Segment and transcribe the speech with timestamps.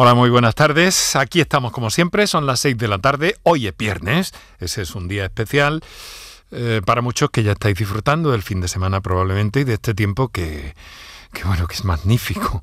[0.00, 1.16] Hola, muy buenas tardes.
[1.16, 3.36] Aquí estamos como siempre, son las 6 de la tarde.
[3.42, 5.82] Hoy es viernes, ese es un día especial
[6.52, 9.94] eh, para muchos que ya estáis disfrutando del fin de semana probablemente y de este
[9.94, 10.76] tiempo que,
[11.32, 12.62] que bueno, que es magnífico.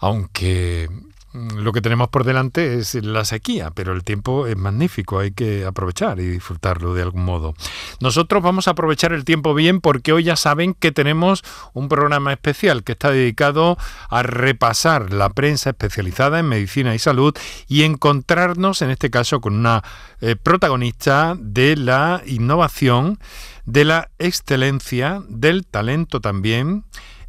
[0.00, 0.90] Aunque
[1.34, 5.66] lo que tenemos por delante es la sequía, pero el tiempo es magnífico, hay que
[5.66, 7.54] aprovechar y disfrutarlo de algún modo.
[8.00, 11.42] Nosotros vamos a aprovechar el tiempo bien porque hoy ya saben que tenemos
[11.72, 13.76] un programa especial que está dedicado
[14.10, 17.34] a repasar la prensa especializada en medicina y salud
[17.66, 19.82] y encontrarnos en este caso con una
[20.20, 23.18] eh, protagonista de la innovación,
[23.64, 26.84] de la excelencia, del talento también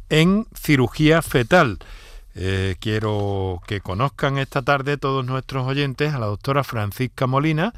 [0.08, 1.80] en cirugía fetal.
[2.38, 7.72] Eh, quiero que conozcan esta tarde todos nuestros oyentes a la doctora Francisca Molina,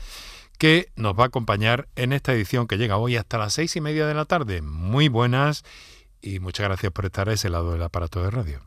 [0.59, 3.81] que nos va a acompañar en esta edición que llega hoy hasta las seis y
[3.81, 4.61] media de la tarde.
[4.61, 5.65] Muy buenas
[6.21, 8.61] y muchas gracias por estar a ese lado del aparato de radio.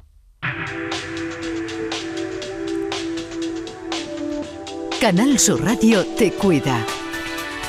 [5.02, 6.86] Canal Sur Radio te cuida.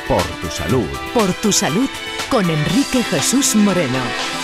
[0.06, 0.86] Por tu salud.
[1.12, 1.89] Por tu salud
[2.30, 4.41] con Enrique Jesús Moreno.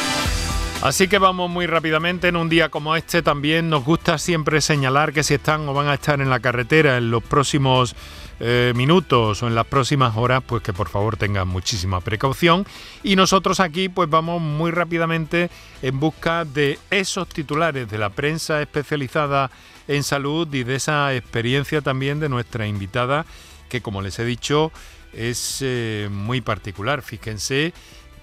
[0.80, 2.28] Así que vamos muy rápidamente.
[2.28, 5.88] En un día como este también nos gusta siempre señalar que si están o van
[5.88, 7.96] a estar en la carretera en los próximos
[8.38, 12.64] eh, minutos o en las próximas horas, pues que por favor tengan muchísima precaución.
[13.02, 15.50] Y nosotros aquí pues vamos muy rápidamente
[15.82, 19.50] en busca de esos titulares de la prensa especializada
[19.88, 23.26] en salud y de esa experiencia también de nuestra invitada,
[23.68, 24.70] que como les he dicho
[25.12, 27.02] es eh, muy particular.
[27.02, 27.72] Fíjense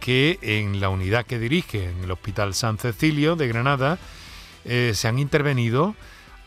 [0.06, 3.98] que en la unidad que dirige, en el Hospital San Cecilio de Granada,
[4.64, 5.96] eh, se han intervenido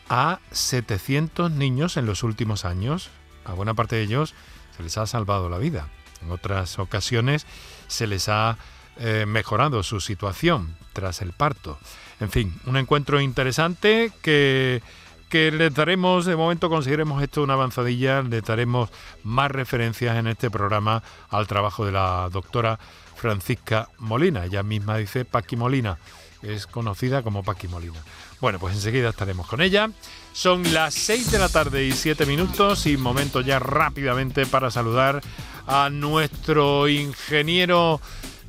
[0.07, 3.09] a 700 niños en los últimos años.
[3.43, 4.33] A buena parte de ellos
[4.77, 5.89] se les ha salvado la vida.
[6.21, 7.45] En otras ocasiones
[7.87, 8.57] se les ha
[8.97, 11.77] eh, mejorado su situación tras el parto.
[12.21, 14.81] En fin, un encuentro interesante que,
[15.27, 18.89] que les daremos, de momento consideremos esto una avanzadilla, les daremos
[19.25, 22.79] más referencias en este programa al trabajo de la doctora
[23.19, 24.45] Francisca Molina.
[24.45, 25.97] Ella misma dice Paqui Molina.
[26.41, 28.01] Es conocida como Paqui Molina.
[28.39, 29.89] Bueno, pues enseguida estaremos con ella.
[30.31, 35.21] Son las 6 de la tarde y 7 minutos y momento ya rápidamente para saludar
[35.67, 37.99] a nuestro ingeniero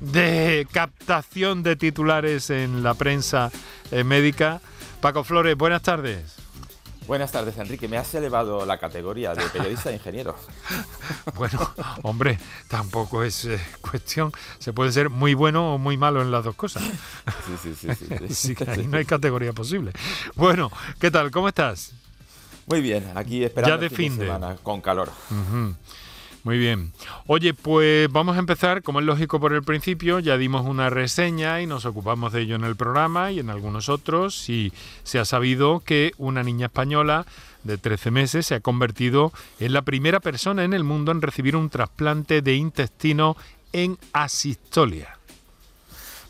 [0.00, 3.50] de captación de titulares en la prensa
[3.91, 4.61] eh, médica.
[5.00, 6.37] Paco Flores, buenas tardes.
[7.10, 7.88] Buenas tardes, Enrique.
[7.88, 10.37] Me has elevado la categoría de periodista e ingeniero.
[11.34, 12.38] bueno, hombre,
[12.69, 14.31] tampoco es eh, cuestión.
[14.60, 16.84] Se puede ser muy bueno o muy malo en las dos cosas.
[16.84, 18.32] Sí, sí, sí.
[18.32, 19.91] sí, ahí no hay categoría posible.
[20.37, 20.70] Bueno,
[21.00, 21.32] ¿qué tal?
[21.32, 21.94] ¿Cómo estás?
[22.66, 25.10] Muy bien, aquí esperando ya de fin de semana con calor.
[26.43, 26.93] Muy bien.
[27.27, 31.61] Oye, pues vamos a empezar, como es lógico por el principio, ya dimos una reseña
[31.61, 35.27] y nos ocupamos de ello en el programa y en algunos otros, y se ha
[35.27, 37.27] sabido que una niña española
[37.65, 41.56] de 13 meses se ha convertido en la primera persona en el mundo en recibir
[41.56, 43.37] un trasplante de intestino
[43.73, 45.19] en asistolia.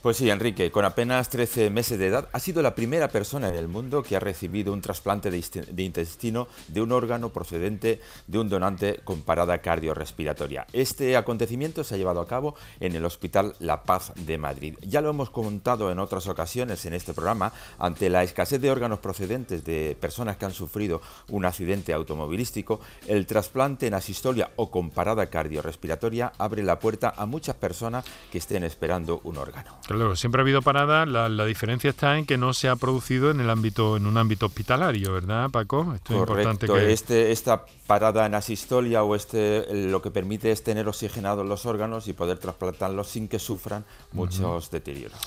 [0.02, 3.54] Pues sí, Enrique, con apenas 13 meses de edad, ha sido la primera persona en
[3.56, 8.48] el mundo que ha recibido un trasplante de intestino de un órgano procedente de un
[8.48, 10.66] donante con parada cardiorrespiratoria.
[10.72, 14.74] Este acontecimiento se ha llevado a cabo en el Hospital La Paz de Madrid.
[14.80, 19.00] Ya lo hemos contado en otras ocasiones en este programa, ante la escasez de órganos
[19.00, 24.88] procedentes de personas que han sufrido un accidente automovilístico, el trasplante en asistolia o con
[24.88, 29.78] parada cardiorrespiratoria abre la puerta a muchas personas que estén esperando un órgano.
[29.90, 31.04] Claro, siempre ha habido parada.
[31.04, 34.46] La, diferencia está en que no se ha producido en el ámbito, en un ámbito
[34.46, 35.94] hospitalario, ¿verdad, Paco?
[35.96, 36.92] Esto es importante que...
[36.92, 42.06] este, esta parada en asistolia o este lo que permite es tener oxigenados los órganos
[42.06, 45.18] y poder trasplantarlos sin que sufran muchos deterioros.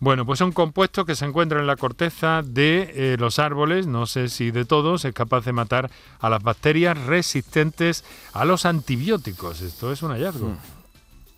[0.00, 4.04] Bueno, pues son compuestos que se encuentran en la corteza de eh, los árboles, no
[4.04, 8.04] sé si de todos, es capaz de matar a las bacterias resistentes
[8.34, 9.62] a los antibióticos.
[9.62, 10.48] Esto es un hallazgo.
[10.48, 10.79] Mm.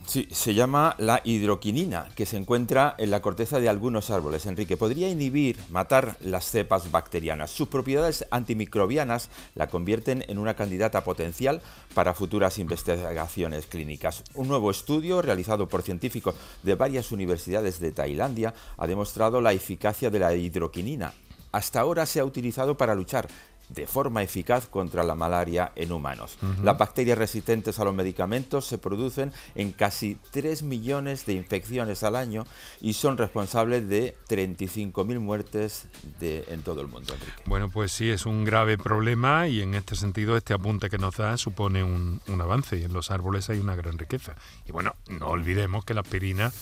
[0.04, 4.46] Sí, se llama la hidroquinina, que se encuentra en la corteza de algunos árboles.
[4.46, 7.50] Enrique, podría inhibir, matar las cepas bacterianas.
[7.50, 11.62] Sus propiedades antimicrobianas la convierten en una candidata potencial
[11.94, 14.24] para futuras investigaciones clínicas.
[14.34, 20.10] Un nuevo estudio realizado por científicos de varias universidades de Tailandia ha demostrado la eficacia
[20.10, 21.14] de la hidroquinina.
[21.52, 23.28] Hasta ahora se ha utilizado para luchar
[23.74, 26.38] de forma eficaz contra la malaria en humanos.
[26.62, 32.16] Las bacterias resistentes a los medicamentos se producen en casi 3 millones de infecciones al
[32.16, 32.46] año
[32.80, 35.86] y son responsables de 35.000 muertes
[36.20, 37.14] de, en todo el mundo.
[37.46, 41.16] Bueno, pues sí, es un grave problema y en este sentido este apunte que nos
[41.16, 44.34] da supone un, avance y en los árboles hay una gran riqueza.
[44.66, 46.52] Y bueno, no olvidemos que la aspirina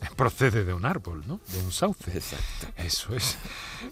[0.16, 1.40] procede de un árbol, ¿no?
[1.52, 2.10] De un sauce.
[2.16, 2.66] Exacto.
[2.76, 3.38] Eso es.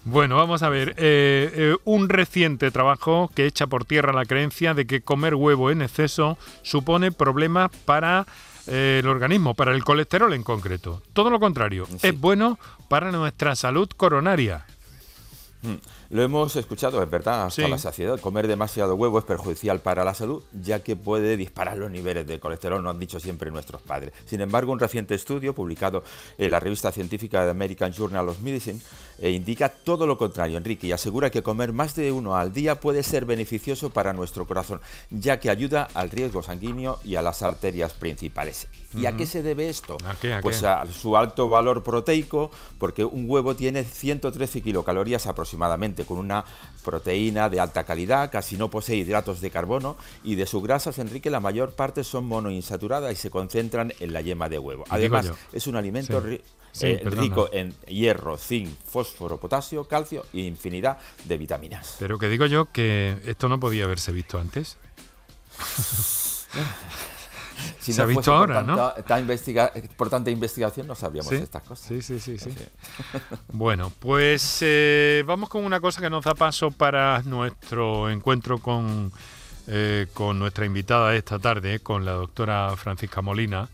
[0.05, 0.91] Bueno, vamos a ver.
[0.99, 5.71] eh, eh, un reciente trabajo que echa por tierra la creencia de que comer huevo
[5.71, 8.27] en exceso supone problemas para
[8.67, 11.03] eh, el organismo, para el colesterol en concreto.
[11.13, 12.09] Todo lo contrario, Sí.
[12.09, 12.59] es bueno
[12.89, 14.65] para nuestra salud coronaria.
[15.63, 15.75] Mm.
[16.15, 17.69] Lo hemos escuchado, es verdad, hasta Sí.
[17.69, 18.21] la saciedad.
[18.21, 22.39] Comer demasiado huevo es perjudicial para la salud, ya que puede disparar los niveles de
[22.39, 24.13] colesterol, nos han dicho siempre nuestros padres.
[24.25, 26.05] Sin embargo, un reciente estudio publicado
[26.39, 28.79] en la revista científica de American Journal of Medicine
[29.19, 32.79] eh, indica todo lo contrario, Enrique, y asegura que comer más de uno al día
[32.79, 34.81] puede ser beneficioso para nuestro corazón,
[35.11, 38.69] ya que ayuda al riesgo sanguíneo y a las arterias principales.
[38.97, 39.97] ¿Y a qué se debe esto?
[40.05, 40.67] ¿A qué, a pues qué?
[40.69, 46.45] a su alto valor proteico, porque un huevo tiene 113 kilocalorías aproximadamente, con una
[46.85, 51.31] proteína de alta calidad, casi no posee hidratos de carbono y de sus grasas, Enrique,
[51.31, 54.85] la mayor parte son monoinsaturadas y se concentran en la yema de huevo.
[54.91, 56.27] Además, es un alimento Sí.
[56.27, 56.41] ri-
[56.73, 61.95] Sí, eh, rico en hierro, zinc, fósforo, potasio, calcio e infinidad de vitaminas.
[62.01, 64.77] Pero que digo yo que esto no podía haberse visto antes.
[67.85, 69.19] Si Se ha fuese visto por ahora, ¿no?
[69.19, 71.87] investiga- por tanta investigación no sabríamos Sí, estas cosas.
[71.87, 72.51] Sí, sí, sí, sí.
[73.53, 79.13] Bueno, pues eh, vamos con una cosa que nos da paso para nuestro encuentro con,
[79.67, 83.69] eh, con nuestra invitada esta tarde, con la doctora Francisca Molina.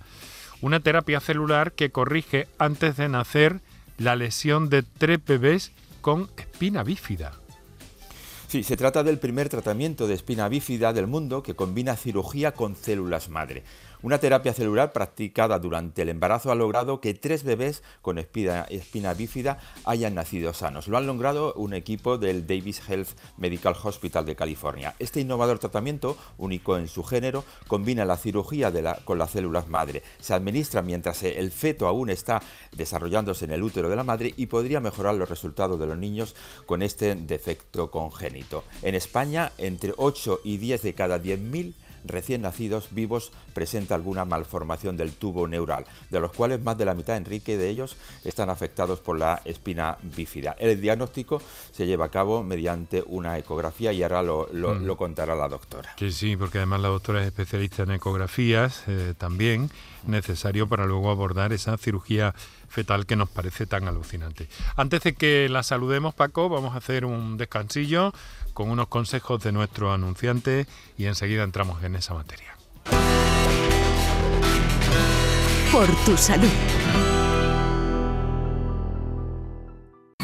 [0.61, 3.61] Una terapia celular que corrige antes de nacer
[3.97, 5.71] la lesión de tres bebés
[6.01, 7.33] con espina bífida.
[8.49, 12.75] Sí, se trata del primer tratamiento de espina bífida del mundo que combina cirugía con
[12.75, 13.63] células madre.
[14.03, 18.67] Una terapia celular practicada durante el embarazo ha logrado que tres bebés con espina,
[19.13, 20.89] bífida hayan nacido sanos.
[20.89, 24.95] Lo han logrado un equipo del Davis Health Medical Hospital de California.
[24.99, 28.73] Este innovador tratamiento, único en su género, combina la cirugía
[29.05, 30.03] con las células madre.
[30.19, 32.41] Se administra mientras el feto aún está
[32.73, 36.35] desarrollándose en el útero de la madre y podría mejorar los resultados de los niños
[36.65, 38.65] con este defecto congénito.
[38.81, 41.75] En España, entre 8 y 10 de cada 10.000
[42.05, 46.95] recién nacidos vivos presenta alguna malformación del tubo neural, de los cuales más de la
[46.95, 50.57] mitad, Enrique, de ellos están afectados por la espina bífida.
[50.59, 51.43] El diagnóstico
[51.73, 54.85] se lleva a cabo mediante una ecografía y ahora lo, lo- Mm.
[54.87, 55.95] lo contará la doctora.
[55.97, 59.71] Que sí, porque además la doctora es especialista en ecografías eh, también,
[60.07, 62.35] necesario para luego abordar esa cirugía
[62.69, 64.49] fetal que nos parece tan alucinante.
[64.77, 68.13] Antes de que la saludemos, Paco, vamos a hacer un descansillo
[68.61, 70.67] con unos consejos de nuestro anunciante
[70.99, 72.59] y enseguida entramos en esa materia.
[75.73, 77.20] Por tu salud.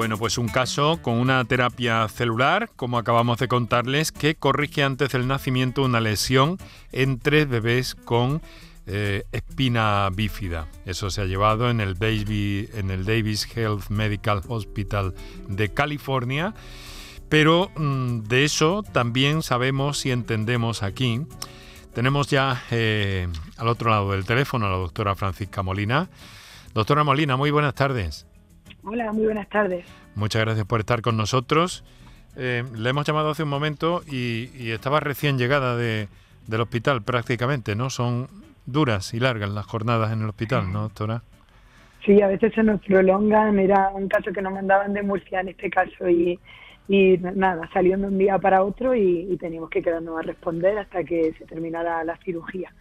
[0.00, 5.10] Bueno, pues un caso con una terapia celular, como acabamos de contarles, que corrige antes
[5.12, 6.56] del nacimiento una lesión
[6.90, 8.40] en tres bebés con
[8.86, 10.68] eh, espina bífida.
[10.86, 15.12] Eso se ha llevado en el, Davy- en el Davis Health Medical Hospital
[15.48, 16.54] de California.
[17.28, 21.26] Pero mm, de eso también sabemos y entendemos aquí.
[21.92, 23.28] Tenemos ya eh,
[23.58, 26.08] al otro lado del teléfono a la doctora Francisca Molina.
[26.72, 28.24] Doctora Molina, muy buenas tardes.
[28.82, 29.86] Hola, muy buenas tardes.
[30.14, 31.84] Muchas gracias por estar con nosotros.
[32.36, 36.08] Eh, le hemos llamado hace un momento y, y estaba recién llegada de,
[36.46, 37.90] del hospital prácticamente, ¿no?
[37.90, 38.28] Son
[38.66, 41.22] duras y largas las jornadas en el hospital, ¿no, doctora?
[42.04, 43.58] Sí, a veces se nos prolongan.
[43.58, 46.38] Era un caso que nos mandaban de Murcia en este caso y,
[46.92, 50.76] y nada, salió de un día para otro y, y teníamos que quedarnos a responder
[50.76, 52.74] hasta que se terminara la cirugía.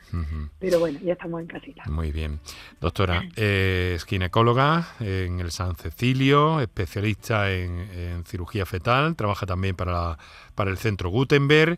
[0.60, 1.84] Pero bueno, ya estamos en casita.
[1.88, 2.40] Muy bien.
[2.82, 9.76] Doctora, eh, es ginecóloga en el San Cecilio, especialista en, en cirugía fetal, trabaja también
[9.76, 10.18] para, la-
[10.56, 11.78] para el Centro Gutenberg.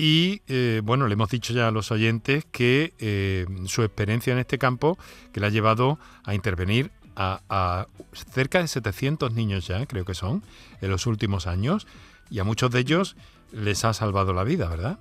[0.00, 4.38] Y eh, bueno, le hemos dicho ya a los oyentes que eh, su experiencia en
[4.38, 4.96] este campo
[5.32, 10.42] que le ha llevado a intervenir a, cerca de 700 niños ya, creo que son,
[10.80, 11.86] en los últimos años,
[12.30, 13.16] y a muchos de ellos
[13.52, 14.98] les ha salvado la vida, ¿verdad?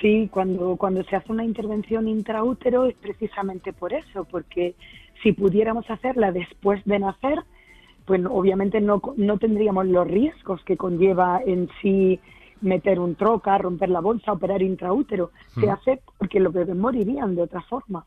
[0.00, 4.74] Sí, cuando, cuando se hace una intervención intraútero es precisamente por eso, porque
[5.22, 7.42] si pudiéramos hacerla después de nacer,
[8.04, 12.20] pues obviamente no, no tendríamos los riesgos que conlleva en sí
[12.60, 15.30] meter un troca, romper la bolsa, operar intraútero.
[15.54, 15.70] Se mm.
[15.70, 18.04] hace porque los bebés morirían de otra forma.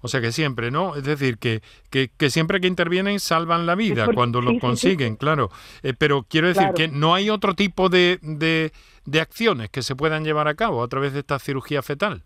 [0.00, 0.96] O sea que siempre, ¿no?
[0.96, 5.50] Es decir, que, que, siempre que intervienen salvan la vida cuando lo consiguen, claro.
[5.82, 8.72] Eh, pero quiero decir que no hay otro tipo de, de,
[9.04, 12.22] de, acciones que se puedan llevar a cabo a través de esta cirugía fetal.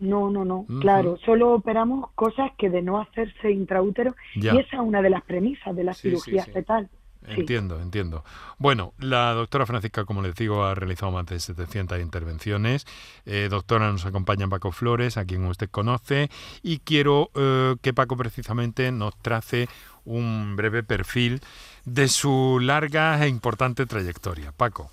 [0.00, 4.80] No, no, no, claro, solo operamos cosas que de no hacerse intraútero y esa es
[4.80, 6.90] una de las premisas de la cirugía fetal.
[7.26, 8.24] Entiendo, entiendo.
[8.58, 12.86] Bueno, la doctora Francisca, como les digo, ha realizado más de 700 intervenciones.
[13.24, 16.30] Eh, doctora, nos acompaña Paco Flores, a quien usted conoce,
[16.62, 19.68] y quiero eh, que Paco precisamente nos trace
[20.04, 21.40] un breve perfil
[21.84, 24.52] de su larga e importante trayectoria.
[24.52, 24.90] Paco.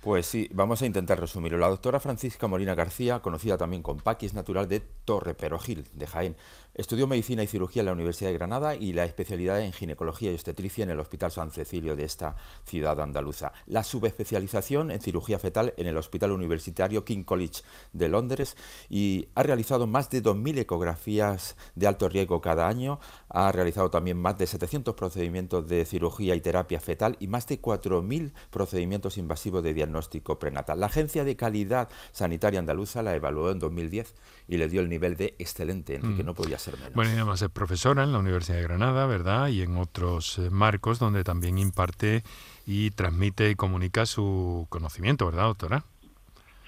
[0.00, 1.58] Pues sí, vamos a intentar resumirlo.
[1.58, 6.06] La doctora Francisca Molina García, conocida también con Paqui, es natural de Torre Perogil, de
[6.06, 6.36] Jaén.
[6.74, 10.34] Estudió medicina y cirugía en la Universidad de Granada y la especialidad en ginecología y
[10.34, 13.52] obstetricia en el Hospital San Cecilio de esta ciudad andaluza.
[13.66, 17.62] La subespecialización en cirugía fetal en el Hospital Universitario King College
[17.92, 18.56] de Londres
[18.88, 23.00] y ha realizado más de 2.000 ecografías de alto riesgo cada año.
[23.28, 27.60] Ha realizado también más de 700 procedimientos de cirugía y terapia fetal y más de
[27.60, 30.78] 4.000 procedimientos invasivos de diagnóstico prenatal.
[30.78, 34.14] La Agencia de Calidad Sanitaria Andaluza la evaluó en 2010
[34.48, 36.26] y le dio el nivel de excelente, en que mm.
[36.26, 36.94] no podía ser menos.
[36.94, 39.48] Bueno, y además es profesora en la Universidad de Granada, ¿verdad?
[39.48, 42.22] Y en otros eh, marcos donde también imparte
[42.66, 45.84] y transmite y comunica su conocimiento, ¿verdad, doctora?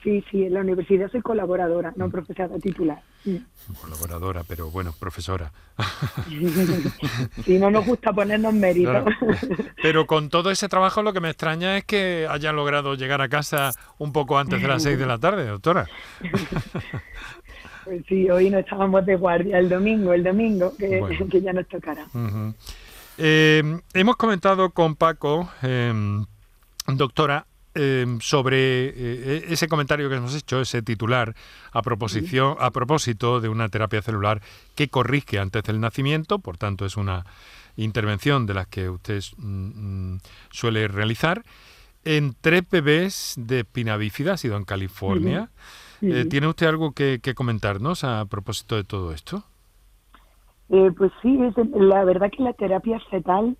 [0.03, 2.11] Sí, sí, en la universidad soy colaboradora, no mm.
[2.11, 3.01] profesora titular.
[3.81, 5.53] Colaboradora, pero bueno, profesora.
[7.45, 9.05] sí, no nos gusta ponernos méritos.
[9.81, 13.29] Pero con todo ese trabajo lo que me extraña es que haya logrado llegar a
[13.29, 15.87] casa un poco antes de las seis de la tarde, doctora.
[17.85, 21.67] Pues sí, hoy no estábamos de guardia, el domingo, el domingo, que, que ya nos
[21.69, 22.07] tocará.
[23.19, 26.25] Eh, hemos comentado con Paco, em,
[26.87, 31.35] doctora, em, sobre eh, ese comentario que hemos hecho, ese titular,
[31.73, 34.41] a, proposición, a propósito de una terapia celular
[34.75, 37.25] que corrige antes del nacimiento, por tanto es una
[37.77, 40.21] intervención de las que usted mm, mm,
[40.51, 41.43] suele realizar,
[42.05, 45.51] en tres bebés de espina bífida, ha sido en California.
[46.03, 49.45] Eh, ¿Tiene usted algo que, comentarnos a propósito de todo esto?
[50.69, 51.39] Eh, pues sí,
[51.75, 53.57] la verdad que la terapia fetal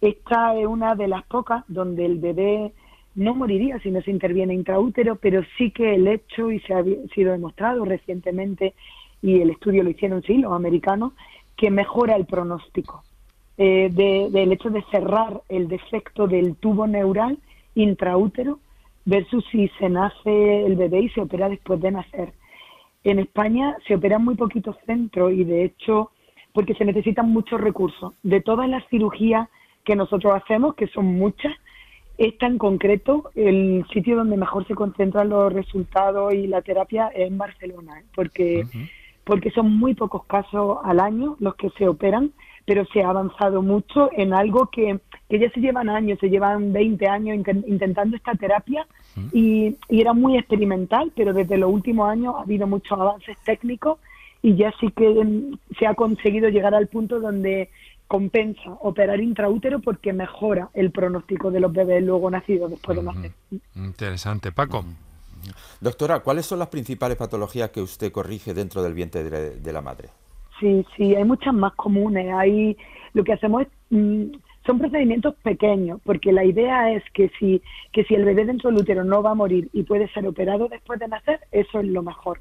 [0.00, 2.72] esta es una de las pocas donde el bebé
[3.14, 6.82] no moriría si no se interviene intraútero, pero sí que el hecho, y se ha
[7.14, 8.74] sido demostrado recientemente,
[9.22, 11.12] y el estudio lo hicieron sí los americanos,
[11.56, 13.04] que mejora el pronóstico
[13.58, 17.38] eh, del hecho de cerrar el defecto del tubo neural
[17.74, 18.58] intraútero
[19.04, 22.32] versus si se nace el bebé y se opera después de nacer.
[23.04, 26.10] En España se operan muy poquitos centros y de hecho
[26.52, 28.14] porque se necesitan muchos recursos.
[28.22, 29.48] De todas las cirugías
[29.84, 31.52] que nosotros hacemos, que son muchas,
[32.18, 37.28] esta en concreto, el sitio donde mejor se concentran los resultados y la terapia es
[37.28, 38.04] en Barcelona, ¿eh?
[38.14, 38.64] porque,
[39.24, 42.32] porque son muy pocos casos al año los que se operan,
[42.64, 45.00] pero se ha avanzado mucho en algo que
[45.32, 48.86] que ya se llevan años, se llevan 20 años intentando esta terapia
[49.32, 53.98] y, era muy experimental, pero desde los últimos años ha habido muchos avances técnicos
[54.42, 57.70] y ya sí que mm, se ha conseguido llegar al punto donde
[58.06, 63.32] compensa operar intraútero porque mejora el pronóstico de los bebés luego nacidos después de nacer.
[63.74, 64.52] Interesante.
[64.52, 64.84] Paco.
[65.80, 70.10] Doctora, ¿cuáles son las principales patologías que usted corrige dentro del vientre de, la madre?
[70.62, 72.32] Sí, sí, hay muchas más comunes.
[72.32, 72.76] Hay,
[73.14, 74.26] lo que hacemos es mm,
[74.64, 78.78] son procedimientos pequeños, porque la idea es que si, que si el bebé dentro del
[78.78, 82.04] útero no va a morir y puede ser operado después de nacer, eso es lo
[82.04, 82.38] mejor.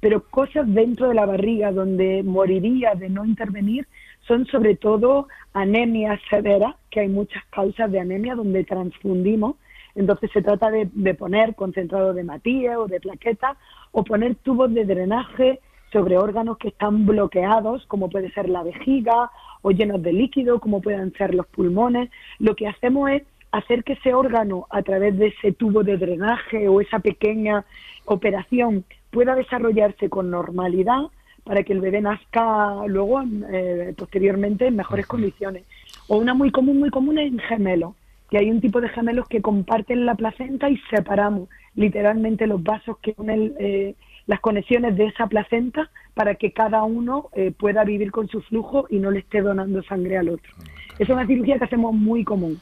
[0.00, 3.88] Pero cosas dentro de la barriga donde moriría de no intervenir
[4.28, 9.56] son sobre todo anemias severas, que hay muchas causas de anemia donde transfundimos.
[9.94, 13.56] Entonces se trata de, de poner concentrado de matías o de plaquetas
[13.92, 15.60] o poner tubos de drenaje
[15.92, 19.30] sobre órganos que están bloqueados, como puede ser la vejiga
[19.60, 22.10] o llenos de líquido, como puedan ser los pulmones.
[22.38, 23.22] Lo que hacemos es
[23.52, 27.64] hacer que ese órgano, a través de ese tubo de drenaje o esa pequeña
[28.06, 31.02] operación, pueda desarrollarse con normalidad
[31.44, 33.22] para que el bebé nazca luego,
[33.52, 35.64] eh, posteriormente, en mejores condiciones.
[36.08, 37.94] O una muy común, muy común es en gemelos,
[38.30, 42.96] que hay un tipo de gemelos que comparten la placenta y separamos literalmente los vasos
[42.98, 43.94] que unen eh,
[44.26, 48.86] las conexiones de esa placenta para que cada uno eh, pueda vivir con su flujo
[48.90, 50.52] y no le esté donando sangre al otro.
[50.98, 52.60] Es una cirugía que hacemos muy común.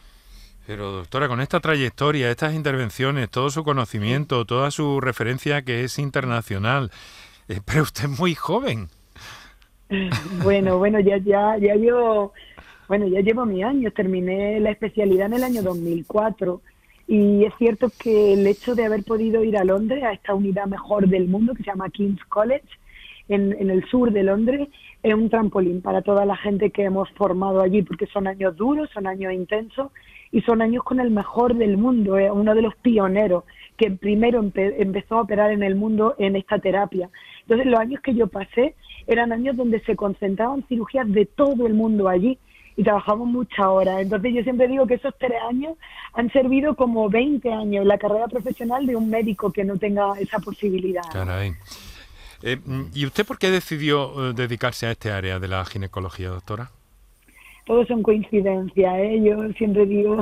[0.67, 5.99] Pero doctora, con esta trayectoria, estas intervenciones, todo su conocimiento, toda su referencia que es
[5.99, 6.91] internacional,
[7.49, 8.89] eh, pero usted es muy joven.
[10.45, 12.33] Bueno, bueno, ya, ya, ya llevo,
[12.87, 13.93] bueno, ya llevo mi años.
[13.93, 16.63] Terminé la especialidad en el año 2004
[17.11, 20.67] y es cierto que el hecho de haber podido ir a Londres, a esta unidad
[20.67, 22.69] mejor del mundo que se llama King's College,
[23.29, 24.69] en, en el sur de Londres,
[25.03, 28.91] es un trampolín para toda la gente que hemos formado allí, porque son años duros,
[28.95, 29.91] son años intensos
[30.31, 33.43] y son años con el mejor del mundo, es uno de los pioneros
[33.77, 37.11] que primero empezó a operar en el mundo en esta terapia.
[37.41, 38.77] Entonces los años que yo pasé
[39.09, 42.39] eran años donde se concentraban cirugías de todo el mundo allí
[42.81, 44.01] y trabajamos muchas horas.
[44.01, 45.77] Entonces yo siempre digo que esos tres años
[46.15, 50.39] han servido como 20 años la carrera profesional de un médico que no tenga esa
[50.39, 51.03] posibilidad.
[51.13, 51.53] Caray.
[52.43, 52.59] Eh,
[52.95, 56.71] ¿Y usted por qué decidió eh, dedicarse a este área de la ginecología, doctora?
[57.71, 59.21] Todos son coincidencias, ¿eh?
[59.23, 60.19] Yo siempre digo,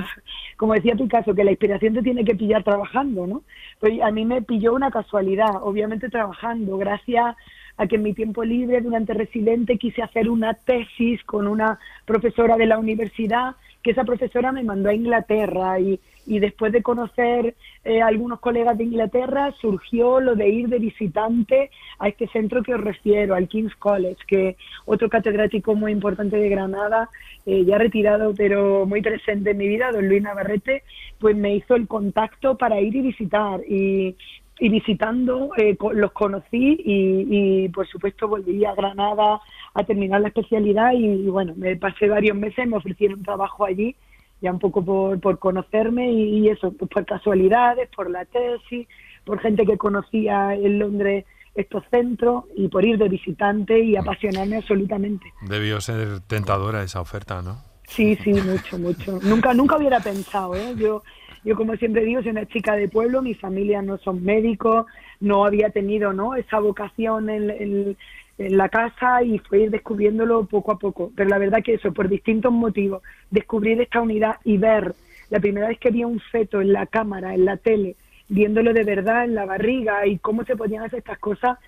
[0.58, 3.42] como decía tu caso, que la inspiración te tiene que pillar trabajando, ¿no?
[3.80, 7.34] Pues a mí me pilló una casualidad, obviamente trabajando, gracias
[7.78, 12.58] a que en mi tiempo libre durante residente quise hacer una tesis con una profesora
[12.58, 13.56] de la universidad,
[13.88, 17.54] que esa profesora me mandó a Inglaterra y, y después de conocer
[17.86, 22.74] eh, algunos colegas de Inglaterra surgió lo de ir de visitante a este centro que
[22.74, 27.08] os refiero, al King's College, que otro catedrático muy importante de Granada,
[27.46, 30.82] eh, ya retirado pero muy presente en mi vida, don Luis Navarrete,
[31.18, 33.62] pues me hizo el contacto para ir y visitar.
[33.66, 34.16] Y
[34.60, 39.40] y visitando eh, los conocí y, por supuesto volví a Granada
[39.74, 43.96] a terminar la especialidad y, bueno, me pasé varios meses, me ofrecieron trabajo allí,
[44.40, 48.86] ya un poco por, por conocerme y, eso, pues por casualidades, por la tesis,
[49.24, 54.56] por gente que conocía en Londres estos centros y por ir de visitante y apasionarme
[54.58, 55.26] absolutamente.
[55.42, 57.58] Debió ser tentadora esa oferta, ¿no?
[57.88, 59.18] Sí, sí, mucho, mucho.
[59.22, 60.74] Nunca, nunca hubiera pensado, ¿eh?
[60.76, 61.02] Yo
[61.44, 64.86] yo, como siempre digo, soy una chica de pueblo, mi familia no son médicos,
[65.20, 66.34] no había tenido ¿no?
[66.34, 67.96] esa vocación en,
[68.38, 71.10] la casa y fue ir descubriéndolo poco a poco.
[71.14, 74.94] Pero la verdad que eso, por distintos motivos, descubrir esta unidad y ver,
[75.30, 77.96] la primera vez que vi un feto en la cámara, en la tele,
[78.28, 81.58] viéndolo de verdad en la barriga y cómo se podían hacer estas cosas,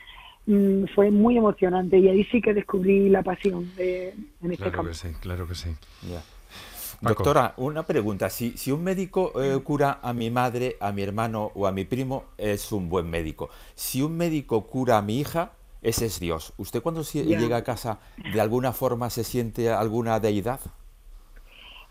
[0.47, 4.89] mm, fue muy emocionante y ahí sí que descubrí la pasión de, en este claro
[4.89, 5.71] Que sí, claro que sí.
[7.01, 8.29] Doctora, una pregunta.
[8.29, 11.85] Si, si un médico eh, cura a mi madre, a mi hermano o a mi
[11.85, 13.49] primo, es un buen médico.
[13.75, 16.53] Si un médico cura a mi hija, ese es Dios.
[16.57, 18.01] ¿Usted cuando llega a casa,
[18.33, 20.61] de alguna forma se siente alguna deidad?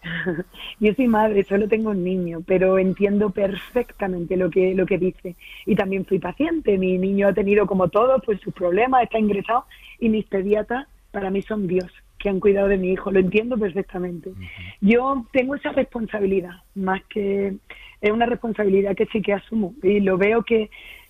[0.80, 5.36] Yo soy madre, solo tengo un niño, pero entiendo perfectamente lo que, lo que dice.
[5.66, 6.78] Y también fui paciente.
[6.78, 9.66] Mi niño ha tenido, como todo, pues sus problemas, está ingresado
[10.00, 13.58] y mis pediatras para mí son Dios que han cuidado de mi hijo, lo entiendo
[13.58, 14.32] perfectamente.
[14.82, 17.56] Yo tengo esa responsabilidad, más que
[18.02, 20.70] es una responsabilidad que sí que asumo y lo veo que,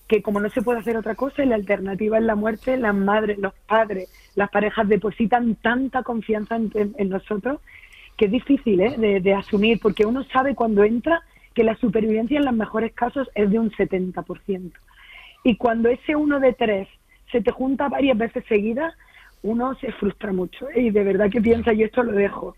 [0.09, 2.95] que como no se puede hacer otra cosa y la alternativa es la muerte, las
[2.95, 7.61] madres, los padres, las parejas depositan tanta confianza en, nosotros
[8.17, 8.95] que es difícil ¿eh?
[8.97, 11.21] de, de asumir porque uno sabe cuando entra
[11.53, 14.71] que la supervivencia en los mejores casos es de un 70%.
[15.43, 16.87] Y cuando ese uno de tres
[17.31, 18.93] se te junta varias veces seguidas,
[19.43, 20.81] uno se frustra mucho ¿eh?
[20.81, 22.55] y de verdad que piensa, yo esto lo dejo.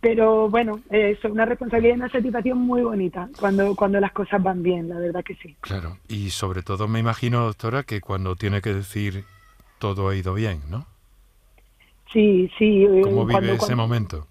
[0.00, 4.62] Pero bueno, es una responsabilidad y una satisfacción muy bonita cuando, cuando las cosas van
[4.62, 5.54] bien, la verdad que sí.
[5.60, 9.24] Claro, y sobre todo me imagino, doctora, que cuando tiene que decir
[9.78, 10.86] todo ha ido bien, ¿no?
[12.12, 12.84] Sí, sí.
[12.84, 14.26] Eh, ¿Cómo vive ese momento?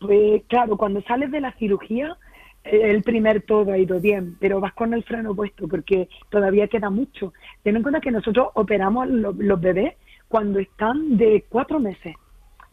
[0.00, 2.16] Pues claro, cuando sales de la cirugía,
[2.64, 6.66] eh, el primer todo ha ido bien, pero vas con el freno puesto porque todavía
[6.66, 7.32] queda mucho.
[7.62, 9.94] Ten en cuenta que nosotros operamos los bebés
[10.28, 12.16] cuando están de cuatro meses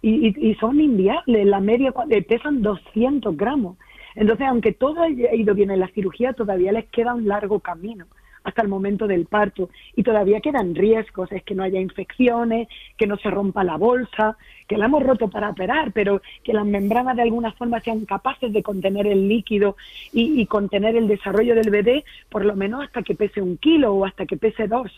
[0.01, 3.77] y, son inviables, la media eh, pesan 200 gramos.
[4.15, 8.05] Entonces, aunque todo ha ido bien en la cirugía, todavía les queda un largo camino
[8.45, 13.07] hasta el momento del parto y todavía quedan riesgos, es que no haya infecciones, que
[13.07, 17.15] no se rompa la bolsa, que la hemos roto para operar, pero que las membranas
[17.15, 19.75] de alguna forma sean capaces de contener el líquido
[20.13, 23.93] y, y contener el desarrollo del bebé por lo menos hasta que pese un kilo
[23.93, 24.91] o hasta que pese dos.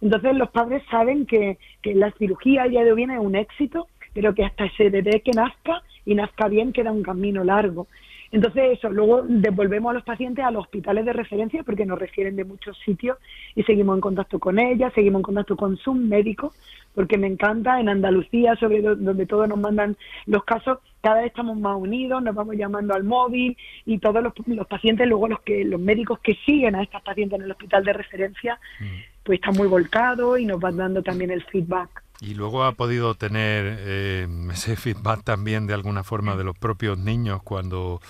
[0.00, 4.34] Entonces los padres saben que, que la cirugía ya de bien es un éxito, pero
[4.34, 7.86] que hasta ese bebé que nazca y nazca bien queda un camino largo.
[8.30, 12.34] Entonces eso, luego devolvemos a los pacientes a los hospitales de referencia porque nos refieren
[12.34, 13.18] de muchos sitios
[13.54, 16.54] y seguimos en contacto con ellas, seguimos en contacto con sus médicos,
[16.94, 21.58] porque me encanta en Andalucía, sobre donde todos nos mandan los casos, cada vez estamos
[21.58, 24.32] más unidos, nos vamos llamando al móvil y todos los,
[24.66, 27.92] pacientes, luego los que los médicos que siguen a estas pacientes en el hospital de
[27.92, 32.01] referencia, mm pues está muy volcado y nos van dando también el feedback.
[32.20, 36.98] Y luego ha podido tener eh, ese feedback también de alguna forma de los propios
[36.98, 38.00] niños cuando,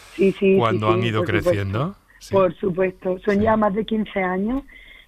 [0.58, 1.94] cuando han ido creciendo.
[2.30, 4.62] Por supuesto, son ya más de 15 años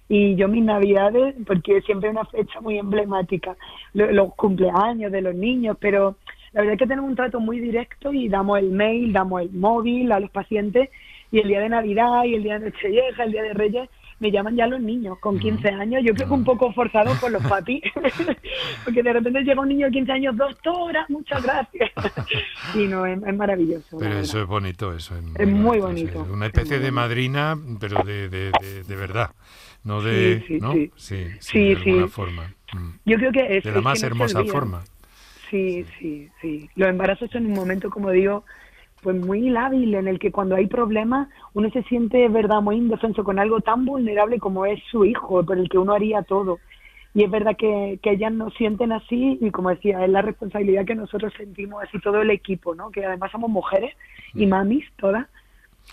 [0.07, 3.55] y yo mis navidades, porque siempre es una fecha muy emblemática,
[3.93, 6.17] los, cumpleaños de los niños, pero
[6.53, 9.51] la verdad es que tenemos un trato muy directo y damos el mail, damos el
[9.51, 10.89] móvil a los pacientes
[11.31, 14.31] y el día de Navidad y el día de Nochevieja, el día de Reyes, me
[14.31, 16.03] llaman ya los niños con 15 años.
[16.05, 17.83] Yo creo que un poco forzado por los papis,
[18.85, 21.91] porque de repente llega un niño de 15 años, doctora, muchas gracias.
[22.75, 23.97] y no, es, maravilloso.
[23.97, 26.25] Pero eso es bonito, eso es muy, bonito.
[26.31, 28.51] una especie de madrina, pero de, de,
[28.87, 29.31] de, verdad,
[29.83, 30.73] no de, sí, ¿no?
[30.95, 32.53] Sí, sí, de alguna forma.
[32.73, 32.89] Mm.
[33.05, 34.83] Yo creo que es de la más hermosa forma.
[35.49, 36.69] Sí, sí, sí.
[36.75, 38.43] Los embarazos son un momento, como digo,
[39.05, 43.23] pues muy lábil en el que cuando hay problemas uno se siente, verdad, muy indefenso
[43.23, 46.57] con algo tan vulnerable como es su hijo, por el que uno haría todo.
[47.13, 50.85] Y es verdad que, que ellas nos sienten así y como decía, es la responsabilidad
[50.85, 52.89] que nosotros sentimos así todo el equipo, ¿no?
[52.89, 53.93] Que además somos mujeres
[54.33, 54.49] y mm.
[54.49, 55.27] mamis todas,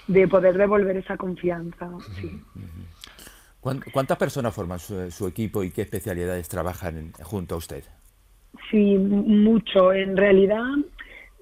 [0.06, 1.90] de poder devolver esa confianza.
[2.18, 2.40] Sí.
[3.60, 7.84] ¿Cuántas personas forman su, equipo y qué especialidades trabajan junto a usted?
[8.70, 9.92] Sí, mucho.
[9.92, 10.64] En realidad,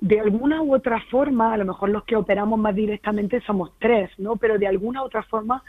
[0.00, 4.10] de alguna u otra forma, a lo mejor los que operamos más directamente somos tres,
[4.18, 4.36] ¿no?
[4.36, 5.62] Pero de alguna u otra forma,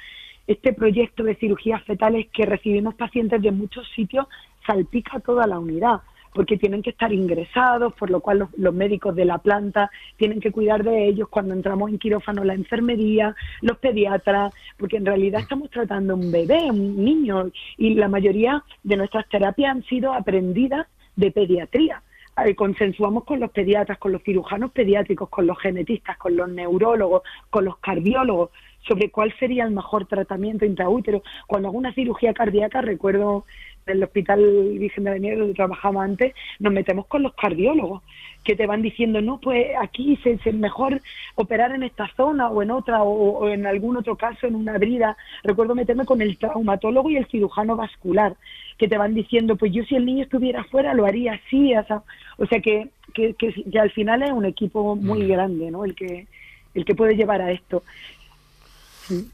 [0.47, 4.27] este proyecto de cirugías fetales que recibimos pacientes de muchos sitios
[4.65, 6.01] salpica toda la unidad
[6.33, 10.51] porque tienen que estar ingresados, por lo cual los, médicos de la planta tienen que
[10.51, 15.69] cuidar de ellos cuando entramos en quirófano, la enfermería, los pediatras, porque en realidad estamos
[15.69, 21.31] tratando un bebé, un niño, y la mayoría de nuestras terapias han sido aprendidas de
[21.31, 22.01] pediatría.
[22.37, 27.23] Eh, consensuamos con los pediatras, con los cirujanos pediátricos, con los genetistas, con los neurólogos,
[27.49, 28.51] con los cardiólogos,
[28.87, 31.23] sobre cuál sería el mejor tratamiento intraútero.
[31.45, 33.45] Cuando hago una cirugía cardíaca, recuerdo
[33.85, 34.39] el Hospital
[34.77, 38.01] Virgen de Venezuela, donde trabajaba antes, nos metemos con los cardiólogos,
[38.43, 41.01] que te van diciendo, no, pues aquí es mejor
[41.35, 45.15] operar en esta zona o en otra, o, en algún otro caso en una brida.
[45.43, 48.35] Recuerdo meterme con el traumatólogo y el cirujano vascular,
[48.77, 52.45] que te van diciendo, pues yo si el niño estuviera afuera lo haría así, o
[52.47, 55.27] sea, que, que, que, al final es un equipo muy mm.
[55.27, 55.85] grande, ¿no?
[55.85, 56.27] El que,
[56.73, 57.83] el que puede llevar a esto.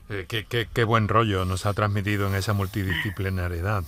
[0.09, 3.83] Eh, qué, qué, qué, buen rollo nos ha transmitido en esa multidisciplinariedad.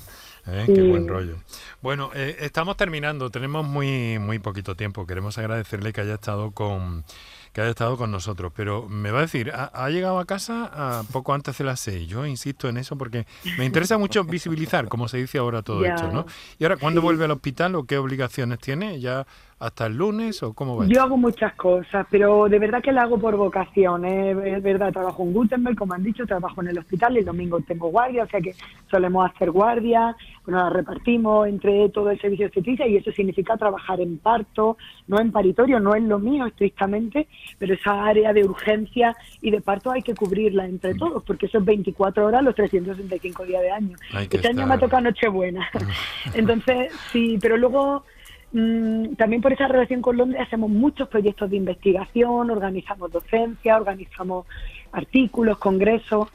[0.54, 0.66] ¿Eh?
[0.66, 1.36] Qué buen rollo.
[1.82, 5.06] Bueno, eh, estamos terminando, tenemos muy, muy poquito tiempo.
[5.06, 7.06] Queremos agradecerle que haya estado con
[7.54, 11.04] que haya estado con nosotros, pero me va a decir, ha, llegado a casa a
[11.12, 12.08] poco antes de las seis.
[12.08, 13.26] Yo insisto en eso porque
[13.58, 16.26] me interesa mucho visibilizar, como se dice ahora todo esto, ¿no?
[16.60, 19.00] Y ahora, ¿cuándo vuelve al hospital o qué obligaciones tiene?
[19.00, 19.26] ¿Ya
[19.60, 20.86] hasta el lunes o cómo va?
[20.88, 24.06] Yo hago muchas cosas, pero de verdad que la hago por vocación.
[24.06, 24.56] ¿eh?
[24.56, 27.60] Es verdad, trabajo en Gutenberg, como han dicho, trabajo en el hospital y el domingo
[27.62, 28.56] tengo guardia, o sea que
[28.90, 33.58] solemos hacer guardia, bueno, la repartimos entre todo el servicio de obstetricia y eso significa
[33.58, 38.46] trabajar en parto, no en paritorio, no es lo mío estrictamente, pero esa área de
[38.46, 42.56] urgencia y de parto hay que cubrirla entre todos, porque eso es 24 horas los
[42.56, 43.98] 365 días de año.
[44.32, 45.70] Este año me ha tocado Nochebuena.
[46.34, 48.04] Entonces, sí, pero luego
[48.52, 54.48] Mm, también por esa relación con Londres hacemos muchos proyectos de investigación, organizamos docencia, organizamos
[54.92, 56.30] artículos, congresos.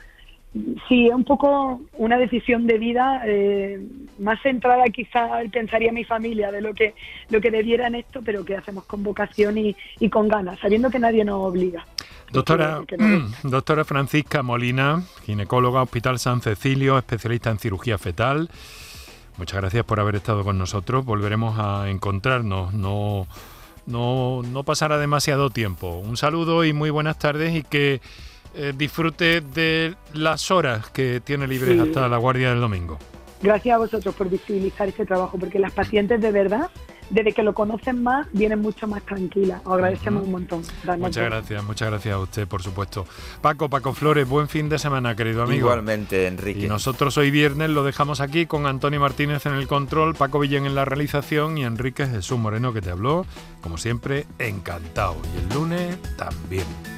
[0.89, 3.81] Sí, es un poco una decisión de vida eh,
[4.21, 6.95] más centrada quizá, pensaría mi familia, de lo que,
[7.29, 10.91] lo que debiera en esto, pero que hacemos con vocación y, y con ganas, sabiendo
[10.91, 11.85] que nadie nos obliga.
[12.31, 12.83] Doctora,
[13.43, 18.49] doctora Francisca Molina, ginecóloga, Hospital San Cecilio, especialista en cirugía fetal.
[19.37, 21.05] Muchas gracias por haber estado con nosotros.
[21.05, 22.73] Volveremos a encontrarnos.
[22.73, 23.27] No,
[23.87, 25.97] no, no pasará demasiado tiempo.
[25.99, 28.01] Un saludo y muy buenas tardes y que
[28.55, 32.99] eh, disfrute de las horas que tiene libres hasta la guardia del domingo.
[33.43, 36.71] Gracias a vosotros por visibilizar este trabajo, porque las pacientes de verdad
[37.15, 39.63] desde que lo conocen más, vienen mucho más tranquilas.
[39.65, 40.63] Os agradecemos un montón.
[40.99, 43.07] Muchas gracias, muchas gracias a usted, por supuesto.
[43.41, 45.69] Paco, Paco Flores, buen fin de semana, querido amigo.
[45.69, 46.65] Igualmente, Enrique.
[46.65, 50.67] Y nosotros hoy viernes lo dejamos aquí con Antonio Martínez en el control, Paco Villén
[50.67, 53.27] en la realización y Enrique Jesús Moreno que te habló.
[53.63, 55.17] Como siempre, encantado.
[55.35, 56.94] Y el lunes también.